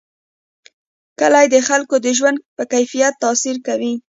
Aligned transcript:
کلي 1.19 1.45
د 1.51 1.55
خلکو 1.67 1.95
د 2.05 2.07
ژوند 2.17 2.37
په 2.55 2.63
کیفیت 2.73 3.13
تاثیر 3.23 3.55
کوي. 3.67 3.93